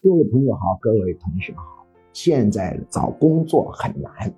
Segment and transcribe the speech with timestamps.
[0.00, 1.84] 各位朋友好，各位同学好。
[2.12, 4.32] 现在找工作很难，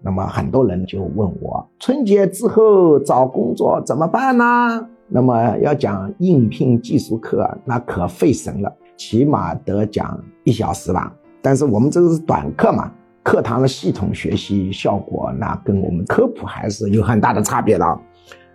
[0.00, 4.88] 那么很多人就问我，春节之后找工作怎么办呢？
[5.08, 11.12] 那么要讲应聘技术课，那可费神了，起码得讲一小时吧。
[11.42, 12.92] 但是我们这个是短课嘛，
[13.24, 18.00] 课堂的系统学习效果，那跟我们科普还是有很大的差别的。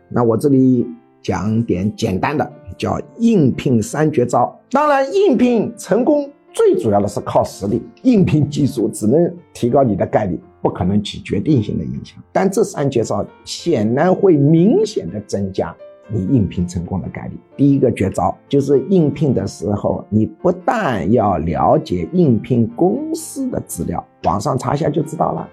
[0.07, 0.87] 那我这里
[1.21, 4.57] 讲点简单的，叫应聘三绝招。
[4.71, 12.17] 当然，应聘成功最主要的是靠实力，应聘技术只能提高你的概率，不可能起决定性的影响。
[12.31, 15.75] 但这三绝招显然会明显的增加。
[16.13, 17.39] 你应聘成功的概率。
[17.55, 25.47] 第一个绝招就是应聘的时候，你不但要了解应聘公司的资料，网上查一下就知道了。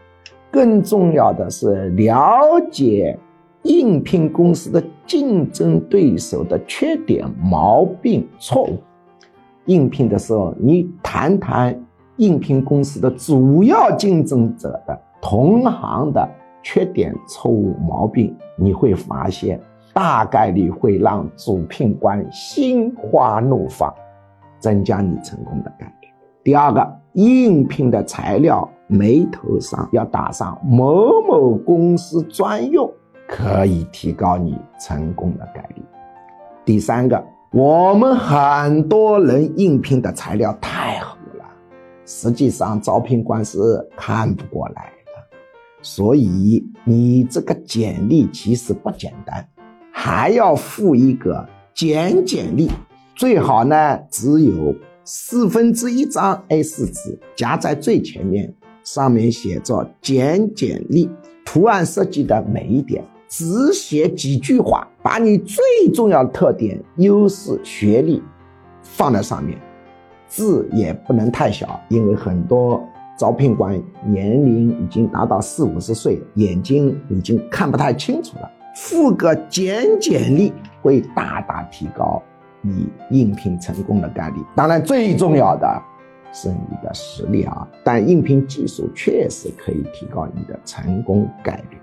[0.50, 2.40] 更重要的是了
[2.72, 3.16] 解
[3.62, 8.78] 应聘公司的竞争对手的缺点、毛病、错误。
[9.66, 11.78] 应聘的时候，你谈谈
[12.16, 16.28] 应聘公司的主要竞争者的同行的
[16.62, 19.60] 缺点、错误、毛病，你会发现。
[19.94, 23.92] 大概率会让主聘官心花怒放，
[24.60, 26.08] 增加你成功的概率。
[26.44, 32.88] 第二个，应聘的材料眉头上要打上某某公司专用，
[33.28, 35.82] 可以提高你成功的概率。
[36.64, 41.44] 第三个，我们很多人应聘的材料太厚了，
[42.06, 43.58] 实际上招聘官是
[43.96, 45.38] 看不过来的，
[45.82, 49.46] 所以你这个简历其实不简单。
[49.92, 52.70] 还要附一个简简历，
[53.14, 61.10] 最好呢只有四分之一张 A4 纸，夹在最前面，上面写着简简历，
[61.44, 65.62] 图案设计的美一点，只写几句话，把你最
[65.92, 68.22] 重要的特点、优势、学历
[68.82, 69.58] 放在上面，
[70.26, 72.82] 字也不能太小，因为很多
[73.18, 78.50] 招聘官年龄已经达到四五十岁，眼睛已经看不太清楚了。
[78.74, 82.22] 附个简简历会大大提高
[82.62, 84.36] 你应聘成功的概率。
[84.54, 85.82] 当然，最重要的
[86.32, 91.76] 是你的实力啊，但应聘技术确实可以提高你的成功概率。